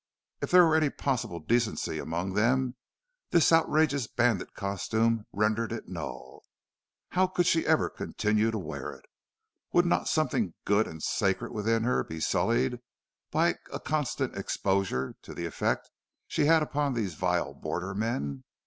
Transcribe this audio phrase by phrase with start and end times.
[0.41, 2.75] If there were any possible decency among them,
[3.29, 6.41] this outrageous bandit costume rendered it null.
[7.09, 9.05] How could she ever continue to wear it?
[9.73, 12.79] Would not something good and sacred within her be sullied
[13.29, 15.87] by a constant exposure to the effect
[16.27, 18.43] she had upon these vile border men?